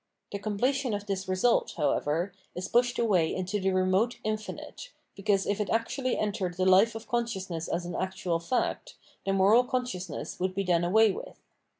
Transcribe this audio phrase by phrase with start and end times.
[0.31, 5.61] The completion of this result, however, is pushed away into the remote infinite, because if
[5.61, 8.95] it actually entered the life of consciousness as an actual fact,
[9.27, 11.39] the moral consciousness would be done away with.